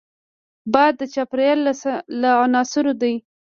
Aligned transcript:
باد 0.73 0.93
د 0.99 1.01
چاپېریال 1.13 1.59
له 2.21 2.29
عناصرو 2.43 2.93
دی 3.01 3.15